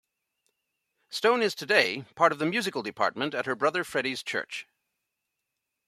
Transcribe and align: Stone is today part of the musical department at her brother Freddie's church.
Stone 1.11 1.43
is 1.43 1.53
today 1.53 2.05
part 2.15 2.31
of 2.31 2.39
the 2.39 2.45
musical 2.47 2.81
department 2.81 3.35
at 3.35 3.45
her 3.45 3.53
brother 3.55 3.83
Freddie's 3.83 4.23
church. 4.23 4.65